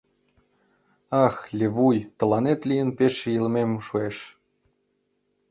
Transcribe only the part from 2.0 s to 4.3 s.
тыланет лийын пеш илымем шуэш.